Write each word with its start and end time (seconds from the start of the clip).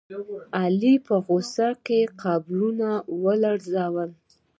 علي 0.59 0.93
په 1.07 1.15
غوسه 1.25 1.67
کې 1.85 1.99
قبرونه 2.21 2.89
ولړزول. 3.23 4.09